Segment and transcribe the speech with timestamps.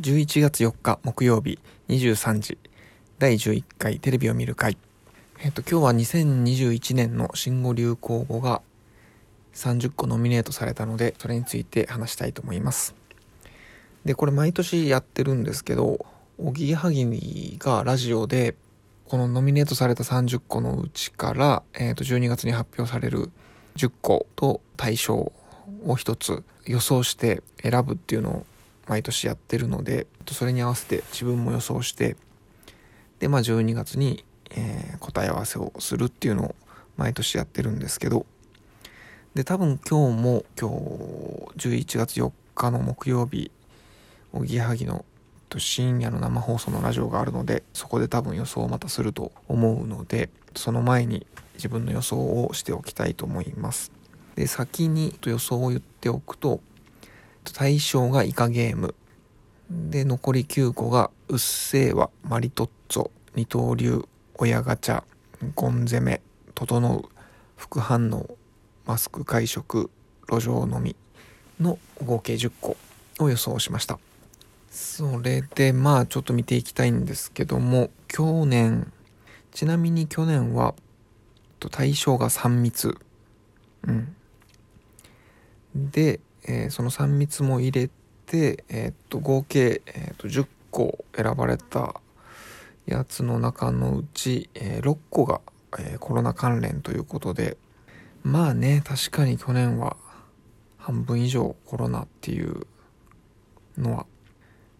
[0.00, 2.56] 11月4日木曜日23時
[3.18, 4.78] 第11回テレビを見る会。
[5.42, 8.62] えっ、と今日は2021年の新語・流行語が
[9.54, 12.94] 30個ノミネートされたのでそれについて話したいと思います。
[14.04, 16.06] でこれ毎年やってるんですけど
[16.38, 18.54] おぎやはぎがラジオで
[19.08, 23.32] このノミネートされた30個のうちから、えー、と12月に発表される
[23.74, 25.32] 10個と対象を
[25.86, 28.46] 1つ予想して選ぶっていうのを
[28.88, 32.16] 毎年やってるのでそれに合わせて自分も予想して
[33.20, 36.54] でまあ12月に、えー、答え合わせをするっていうのを
[36.96, 38.26] 毎年やってるんですけど
[39.34, 40.70] で多分今日も今
[41.56, 43.50] 日11月4日の木曜日
[44.32, 45.04] おぎやはぎの
[45.56, 53.90] 深夜の生放送のラジオがあるのでそこで多分予想をまたすると思うのでその前に自分の予想をしておきたいと思います。
[54.36, 56.60] で先に予想を言っておくと
[57.52, 58.94] 対象がイカゲーム。
[59.70, 65.02] で、残り9個が、うっせぇわ、マリトッツォ、二刀流、親ガチャ、
[65.54, 66.22] ゴン攻め、
[66.54, 67.08] 整う、
[67.56, 68.36] 副反応、
[68.86, 69.90] マスク会食、
[70.30, 70.96] 路上飲み
[71.60, 72.76] の合計10個
[73.18, 73.98] を予想しました。
[74.70, 78.92] それで、まあちょっと見ていきたいんですけども、去年、
[79.52, 80.74] ちなみに去年は、
[81.70, 82.96] 対象が3密。
[83.82, 84.14] うん。
[85.74, 87.90] で、えー、その3密も入れ
[88.26, 92.00] て、えー、っと合計、えー、っと10個選ばれた
[92.86, 95.42] やつの中のうち、え6個が、
[95.78, 97.58] えコロナ関連ということで
[98.22, 99.98] まあね確かに去年は
[100.78, 102.66] 半分以上コロナっていう
[103.76, 104.06] のは、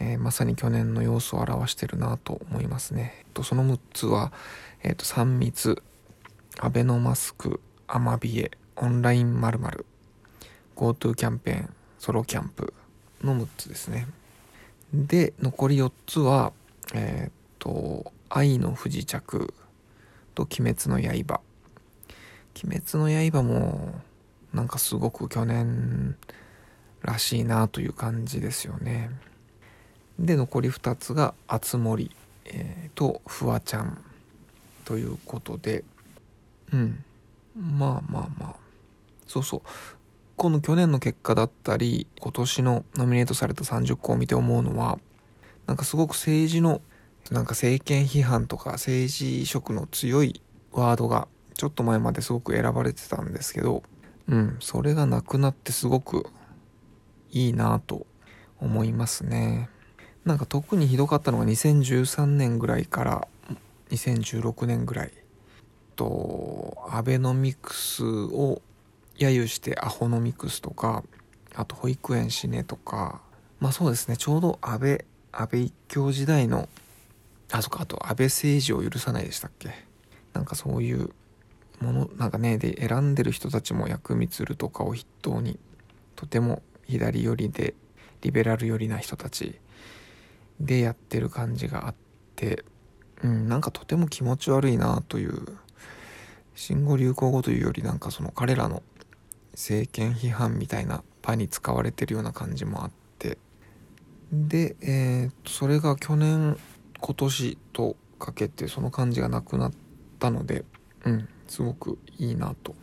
[0.00, 3.14] えまさに去年の様子を表してるなと思いますね。
[3.20, 4.32] えっと、その6つは、
[4.82, 5.80] えっと、3密
[6.58, 9.86] アベノマスクアマビエオンライン〇〇
[10.76, 12.72] GoTo キャンペーン、ソロキャンプ
[13.22, 14.08] の6つですね。
[14.92, 16.52] で、残り4つは、
[16.94, 19.52] えー、っと、愛の不時着
[20.34, 21.40] と鬼滅の刃。
[22.64, 24.00] 鬼滅の刃も、
[24.52, 26.16] なんかすごく去年
[27.00, 29.10] らしいなという感じですよね。
[30.18, 32.10] で、残り2つが、あつ森、
[32.44, 34.02] えー、と、フワちゃん
[34.84, 35.84] ということで、
[36.72, 37.04] うん。
[37.56, 38.56] まあまあまあ。
[39.26, 39.60] そうそう。
[40.36, 44.98] この去年の結果だったり今年のノミネートされた30個を見て思うのは
[45.66, 46.80] なんかすごく政治の
[47.30, 53.82] なんか政権批判とか政治色の強いワードがちょっと前まですごく選ばれてたんですけど
[54.28, 56.26] うんそれがなくなってすごく
[57.30, 58.06] いいなと
[58.60, 59.68] 思いますね。
[60.24, 63.28] なんか特にひどかったのが2013年ぐらいから
[63.90, 65.12] 2016年ぐらい
[65.96, 68.62] とアベノミクスを
[69.18, 71.04] 揶揄してアホノミクスとか
[71.54, 73.20] あと保育園死ねとか
[73.60, 76.68] まあそうですねちょうど安倍安倍一強時代の
[77.52, 79.70] あそっかあと安倍政治を許さないでしたっけ？
[80.32, 81.10] なんかそういう
[81.80, 85.58] ものなんかねで選んでる人たちも薬味鶴とかを筆頭に
[86.16, 87.74] とても左寄りで
[88.22, 89.58] リベラル寄りな人たち
[90.60, 91.94] でやってる感じがあっ
[92.36, 92.64] て
[93.22, 95.44] うんなんかとても気持ち悪いなという
[96.54, 98.82] 新語・流行語というよりなんかその彼らの
[99.52, 103.38] 政権批判みたいな場に使われてるような感じもあって。
[104.32, 106.56] で、えー、それが去年
[107.00, 109.72] 今年とかけてその感じがなくなっ
[110.18, 110.64] たので
[111.04, 112.74] うんすごくいいなと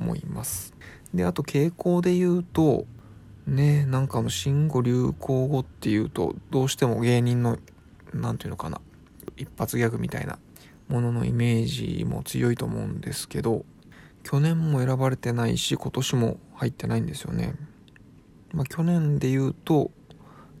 [0.00, 0.74] 思います。
[1.14, 2.84] であと傾向で言うと
[3.46, 7.58] ねなんかの新語・流行語っていうとどうしても芸人の
[8.12, 8.80] 何て言うのかな
[9.36, 10.38] 一発ギャグみたいな
[10.88, 11.66] もののイメー
[11.98, 13.64] ジも強いと思うんですけど
[14.28, 17.54] 去年も選ばれてないし今年も入ってないんですよね。
[18.52, 19.90] まあ、去年で言うと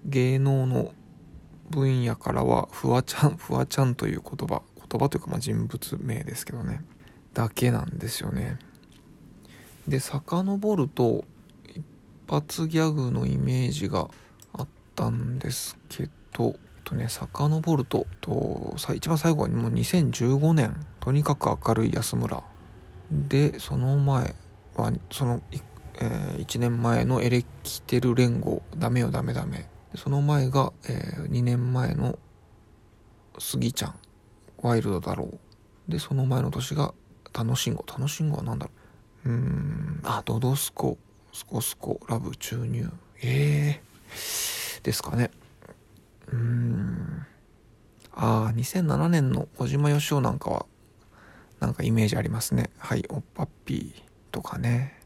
[0.06, 0.94] 芸能の
[1.68, 6.82] 分野からはフワちゃん フワちゃんという言葉言葉というかま人物名ですけどね
[7.34, 8.58] だけなんですよね。
[9.86, 11.26] で遡ると
[11.66, 11.84] 一
[12.26, 14.08] 発ギャグのイメージが
[14.54, 22.42] あったんですけどとね遡るとと一番最後はもう2015年とにかく明るい安村
[23.10, 24.34] でその前
[24.74, 25.42] はその、
[26.00, 29.68] えー、1年前のエレキテル連合ダメよダメダメ。
[29.94, 32.18] その前が、えー、2年前の
[33.38, 33.94] スギちゃん
[34.58, 35.24] ワイルドだろ
[35.88, 35.90] う。
[35.90, 36.92] でその前の年が
[37.32, 38.72] 楽しんご楽しんごは何だろ
[39.24, 39.28] う。
[39.30, 40.00] うーん。
[40.04, 40.98] あドドスコ。
[41.32, 42.00] スコスコ。
[42.08, 42.90] ラブ注入。
[43.22, 45.30] ええー、ですかね。
[46.28, 47.26] うーん。
[48.12, 50.66] ああ2007年の小島よしおなんかは
[51.60, 52.70] なんかイメージありますね。
[52.78, 54.02] はいおっぱっぴー
[54.32, 54.98] とかね。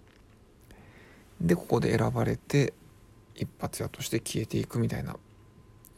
[1.40, 2.72] でここで選ばれて
[3.34, 5.16] 一発屋として消えていくみたいな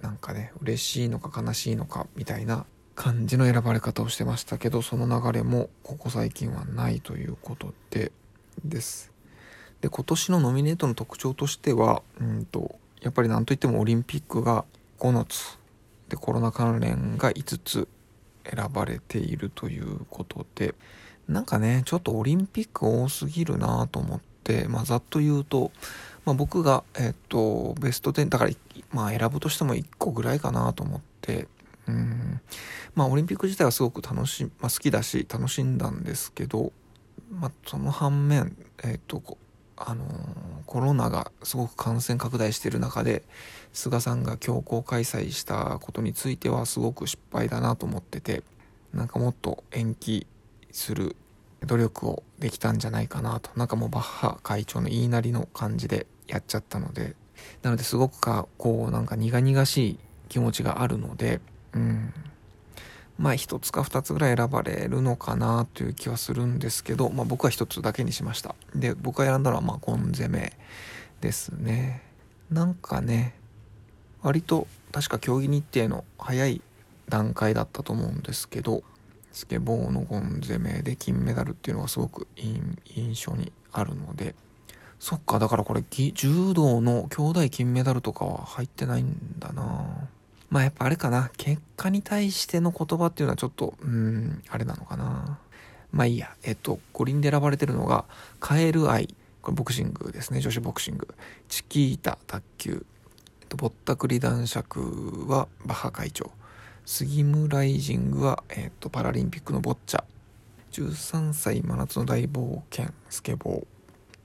[0.01, 2.65] なんかね嬉しいのか悲しいのかみたいな
[2.95, 8.13] 感じの選ばれ方をしてましたけどその流れもここ最近はないということで
[8.65, 9.13] です。
[9.81, 14.65] で今年のノミネートの特徴としてはうんとやっぱり何といってもオリンピックが
[14.99, 15.59] 9つ
[16.09, 17.89] でコロナ関連が5つ。
[18.45, 20.75] 選ばれているということで
[21.29, 25.73] なんかねちょっとオリンピック多すぎるなと思って、まあ、ざっと言うと、
[26.25, 28.51] まあ、僕が、えっと、ベスト10だから、
[28.93, 31.49] まあ、選ぶとしても1個ぐらいかなと思って
[31.87, 32.41] うん。
[32.95, 36.73] まあオリンピック自体はすごく楽し、まあ、好きだし楽しんだんですけど、
[37.31, 39.23] まあ、その反面、えっと
[39.87, 40.05] あの
[40.65, 43.23] コロナがすごく感染拡大している中で
[43.75, 48.43] 菅さんが強行開催したことについてはすごく失敗だなと思ってて
[48.95, 50.27] なんかもっと延期
[50.73, 51.17] する
[51.67, 53.51] 努力をできたんじゃないかなと。
[53.57, 57.17] なんかもうバッハ会長の言いなりの感じでやっちゃったので。
[57.63, 59.99] なのですごくかこうなんか苦々しい
[60.29, 61.41] 気持ちがあるので
[61.73, 62.13] うん。
[63.19, 68.55] まあ一つか二つぐらい選ばれるのかなという気はするんですけど、まあ僕は一つだけにしました。
[68.75, 70.53] で、僕が選んだのはまあゴン攻め
[71.21, 72.03] ですね。
[72.51, 73.35] なんかね、
[74.23, 76.61] 割と確か競技日程の早い
[77.09, 78.83] 段階だったと思うんですけど、
[79.33, 84.35] スケボーのゴン攻めで金メダルっていうのがすごく印象にあるので、
[85.01, 90.09] そっか、だからこれ柔道の兄弟金メダルとかは入ってないんだな
[90.51, 95.39] まあやっぱあれかな、結果に対しての言葉っていうのはちょっと、うん、あれなのかな。
[95.93, 98.05] まあいいや、えっと、五輪で選ばれてるのが、
[98.41, 101.15] カエル愛、これボクシングですね、女子ボクシング。
[101.49, 102.87] チキータ、卓球。
[103.43, 106.31] えっと、ぼったくり男爵はバッハ会長。
[106.87, 110.05] スギムライジングは、えっと、パラリンピックのボッチャ。
[110.73, 113.67] 13歳真夏の大冒険、スケボー。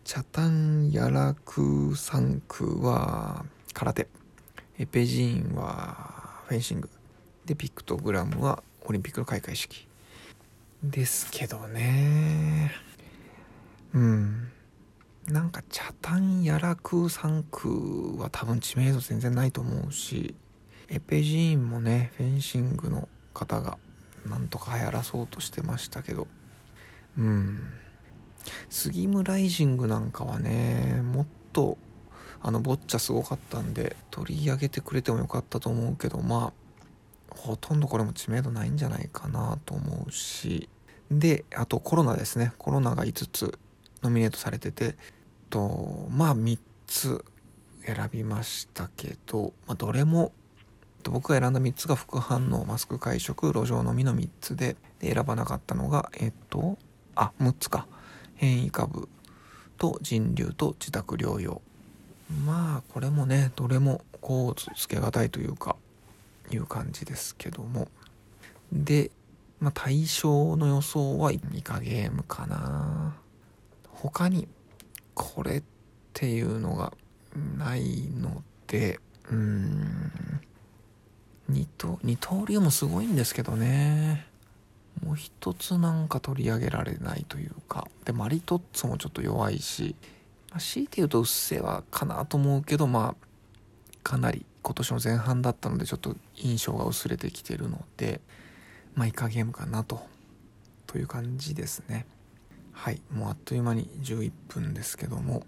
[0.06, 4.08] チャタンヤラク3区は空手。
[4.80, 6.90] エペジーンはフェンシング
[7.50, 9.88] でピクトグラムはオリンピックの開会式。
[10.84, 12.72] ですけどね。
[13.92, 14.52] うん。
[15.26, 20.36] なんかチャタンヤラク3区は多分知名度全然ないと思うし
[20.90, 23.80] エペジーンもねフェンシングの方が
[24.28, 26.28] なんとか流行らそうとしてましたけど。
[27.18, 27.60] うん。
[28.70, 31.80] スギムライジングなんかはねもっと
[32.44, 36.59] あのボッチャすごかったんで取り上げてくれてもよかったと思うけどまあ
[37.40, 40.70] ほとんどこれも知名度ないんじゃないかなと思うし。
[41.10, 42.54] であとコロナですね。
[42.58, 43.58] コロナが5つ
[44.04, 44.96] ノミネートされてて。
[45.50, 47.26] とまあ3つ
[47.84, 50.32] 選びましたけど、まあ、どれも
[51.04, 56.78] 僕が選んだ3つが副反応マスク会食路上飲みの3つでで選ばなかったのがえっと
[57.16, 57.88] あ6つか。
[58.36, 59.10] 変異株
[59.78, 61.62] と人流と自宅療養。
[62.46, 65.76] まあこれもねどれもこうつけがたいというか。
[66.52, 67.88] いう感じですけども。
[68.72, 69.12] で、
[69.60, 73.16] まあ、対象の予想はイカゲームかな。
[73.90, 74.48] 他に
[75.14, 75.64] これっ
[76.14, 76.94] ていうのが
[77.58, 79.00] ないので
[79.30, 80.12] うん。
[81.50, 84.28] 二刀二刀流もすごいんですけどね。
[85.04, 87.88] もう一つなんか取り上げられないというか。
[88.06, 89.96] でマリトッツォもちょっと弱いし。
[90.52, 93.28] まあ、強いて言うとうっせぇわかなと思うけどまあ
[94.04, 98.22] かなり今年の前半だったのでちょっと印象が薄れてきてるので
[98.96, 100.02] まあイカゲームかなと
[100.88, 102.08] という感じですね。
[102.72, 105.44] はいもうあっという間に11分ですけども。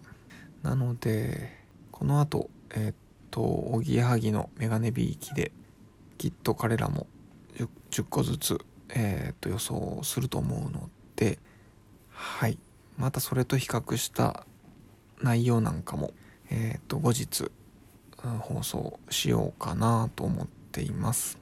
[0.64, 1.58] なので
[1.92, 2.96] この後えー、っ
[3.32, 5.52] とおぎやはぎのメガネビーキで
[6.20, 7.08] きっと彼らも
[7.56, 11.40] 10, 10個ずつ、えー、っと予想すると思うので
[12.10, 12.60] はい
[12.98, 14.46] またそれと比較した
[15.24, 16.12] 内容なんかも、
[16.50, 17.52] えっ、と、後日、
[18.30, 21.38] 放送しようかなと思っています。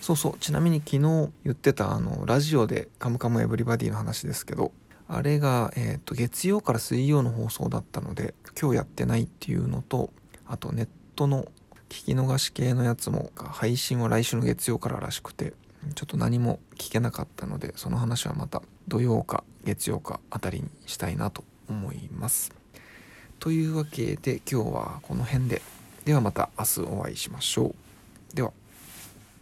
[0.00, 4.72] そうそう、ちなみに昨日言ってたあの、ラジオでカムカムエブリバディの話ですけど、
[5.08, 10.10] あれが、えっ、ー、と、月曜から水曜の放送だったので、今日やってないっていうのと、
[10.46, 11.44] あとネットの
[11.88, 15.52] 聞き逃し系のやつも、配信は来週の月曜かららしくて、
[15.94, 22.52] ちょっと何も聞けなかったので、その話はまた土曜か月曜かあたりにしたいなと思います。
[23.38, 25.62] というわけで今日はこの辺で。
[26.04, 27.74] ではまた明日お会いしましょ
[28.32, 28.36] う。
[28.36, 28.52] では。